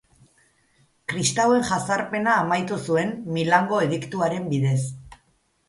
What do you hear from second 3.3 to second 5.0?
Milango Ediktuaren bidez.